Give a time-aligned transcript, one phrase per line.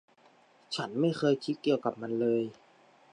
[0.75, 2.43] ฉันไม่เคยคิดเกี่ยวกับมันเลย